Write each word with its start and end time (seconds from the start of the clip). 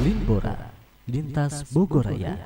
Limbora, 0.00 0.72
lintas 1.04 1.68
Bogoraya. 1.76 2.40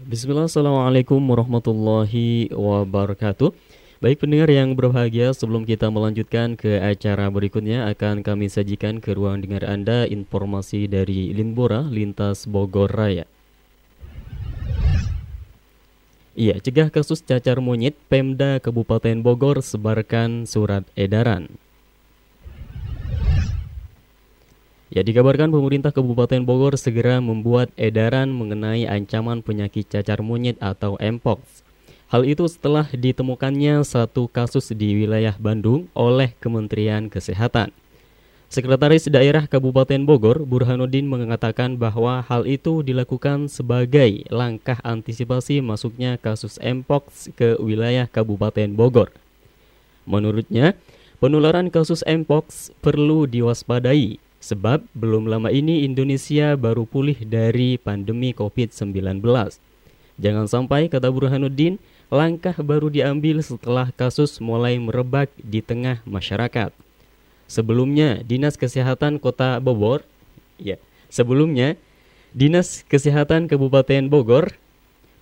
Bismillah, 0.00 0.48
Assalamualaikum 0.48 1.20
warahmatullahi 1.20 2.48
wabarakatuh 2.48 3.52
Baik 4.00 4.24
pendengar 4.24 4.48
yang 4.48 4.72
berbahagia, 4.72 5.36
sebelum 5.36 5.68
kita 5.68 5.92
melanjutkan 5.92 6.56
ke 6.56 6.80
acara 6.80 7.28
berikutnya 7.28 7.92
akan 7.92 8.24
kami 8.24 8.48
sajikan 8.48 9.04
ke 9.04 9.12
ruang 9.12 9.44
dengar 9.44 9.68
Anda 9.68 10.08
informasi 10.08 10.88
dari 10.88 11.28
Linbora, 11.36 11.84
Lintas 11.84 12.48
Bogor 12.48 12.88
Raya. 12.88 13.28
Iya, 16.32 16.56
cegah 16.56 16.88
kasus 16.88 17.20
cacar 17.20 17.60
monyet, 17.60 18.00
Pemda 18.08 18.64
Kabupaten 18.64 19.20
Bogor 19.20 19.60
sebarkan 19.60 20.48
surat 20.48 20.88
edaran. 20.96 21.63
Ya 24.94 25.02
dikabarkan 25.02 25.50
pemerintah 25.50 25.90
Kabupaten 25.90 26.46
Bogor 26.46 26.78
segera 26.78 27.18
membuat 27.18 27.74
edaran 27.74 28.30
mengenai 28.30 28.86
ancaman 28.86 29.42
penyakit 29.42 29.90
cacar 29.90 30.22
monyet 30.22 30.54
atau 30.62 30.94
Mpox. 31.02 31.66
Hal 32.14 32.22
itu 32.22 32.46
setelah 32.46 32.86
ditemukannya 32.86 33.82
satu 33.82 34.30
kasus 34.30 34.70
di 34.70 34.94
wilayah 35.02 35.34
Bandung 35.34 35.90
oleh 35.98 36.30
Kementerian 36.38 37.10
Kesehatan. 37.10 37.74
Sekretaris 38.46 39.10
Daerah 39.10 39.50
Kabupaten 39.50 39.98
Bogor, 40.06 40.46
Burhanuddin 40.46 41.10
mengatakan 41.10 41.74
bahwa 41.74 42.22
hal 42.22 42.46
itu 42.46 42.86
dilakukan 42.86 43.50
sebagai 43.50 44.22
langkah 44.30 44.78
antisipasi 44.86 45.58
masuknya 45.58 46.22
kasus 46.22 46.54
Mpox 46.62 47.34
ke 47.34 47.58
wilayah 47.58 48.06
Kabupaten 48.06 48.70
Bogor. 48.78 49.10
Menurutnya, 50.06 50.78
penularan 51.18 51.66
kasus 51.74 52.06
Mpox 52.06 52.70
perlu 52.78 53.26
diwaspadai 53.26 54.22
Sebab 54.44 54.84
belum 54.92 55.24
lama 55.24 55.48
ini 55.48 55.88
Indonesia 55.88 56.52
baru 56.52 56.84
pulih 56.84 57.16
dari 57.24 57.80
pandemi 57.80 58.36
COVID-19. 58.36 59.24
Jangan 60.20 60.46
sampai, 60.52 60.92
kata 60.92 61.08
Burhanuddin, 61.08 61.80
langkah 62.12 62.52
baru 62.60 62.92
diambil 62.92 63.40
setelah 63.40 63.88
kasus 63.96 64.44
mulai 64.44 64.76
merebak 64.76 65.32
di 65.40 65.64
tengah 65.64 66.04
masyarakat. 66.04 66.76
Sebelumnya, 67.48 68.20
Dinas 68.20 68.60
Kesehatan 68.60 69.16
Kota 69.16 69.56
Bogor, 69.64 70.04
ya, 70.60 70.76
sebelumnya 71.08 71.80
Dinas 72.36 72.84
Kesehatan 72.84 73.48
Kabupaten 73.48 74.12
Bogor 74.12 74.60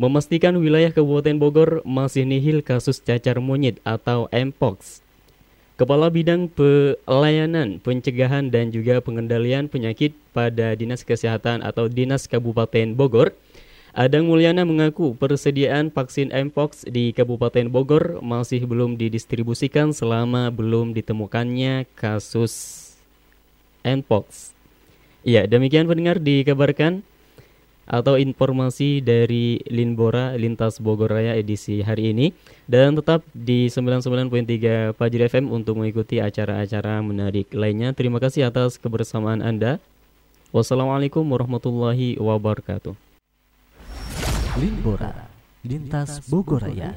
memastikan 0.00 0.56
wilayah 0.56 0.96
Kabupaten 0.96 1.36
Bogor 1.36 1.70
masih 1.84 2.24
nihil 2.24 2.64
kasus 2.64 3.04
cacar 3.04 3.36
monyet 3.36 3.84
atau 3.84 4.32
Mpox 4.32 5.04
Kepala 5.80 6.12
Bidang 6.12 6.52
Pelayanan, 6.52 7.80
Pencegahan 7.80 8.52
dan 8.52 8.68
juga 8.68 9.00
Pengendalian 9.00 9.64
Penyakit 9.64 10.12
pada 10.36 10.76
Dinas 10.76 11.08
Kesehatan 11.08 11.64
atau 11.64 11.88
Dinas 11.88 12.28
Kabupaten 12.28 12.92
Bogor, 12.92 13.32
Adang 13.96 14.28
Mulyana 14.28 14.68
mengaku 14.68 15.16
persediaan 15.16 15.88
vaksin 15.88 16.36
Mpox 16.36 16.84
di 16.84 17.16
Kabupaten 17.16 17.72
Bogor 17.72 18.20
masih 18.20 18.68
belum 18.68 19.00
didistribusikan 19.00 19.96
selama 19.96 20.52
belum 20.52 20.92
ditemukannya 20.92 21.88
kasus 21.96 22.84
Mpox. 23.80 24.52
Ya, 25.24 25.48
demikian 25.48 25.88
pendengar 25.88 26.20
dikabarkan 26.20 27.00
atau 27.90 28.14
informasi 28.14 29.02
dari 29.02 29.58
Linbora 29.66 30.38
Lintas 30.38 30.78
Bogor 30.78 31.10
Raya 31.10 31.34
edisi 31.34 31.82
hari 31.82 32.14
ini 32.14 32.30
dan 32.70 32.94
tetap 32.94 33.26
di 33.34 33.66
99.3 33.66 34.94
Fajri 34.94 35.26
FM 35.26 35.50
untuk 35.50 35.82
mengikuti 35.82 36.22
acara-acara 36.22 37.02
menarik 37.02 37.50
lainnya. 37.50 37.90
Terima 37.90 38.22
kasih 38.22 38.46
atas 38.46 38.78
kebersamaan 38.78 39.42
Anda. 39.42 39.82
Wassalamualaikum 40.54 41.26
warahmatullahi 41.26 42.14
wabarakatuh. 42.22 42.94
Linbora 44.54 45.26
Lintas 45.66 46.22
Bogor 46.30 46.62
Raya. 46.62 46.94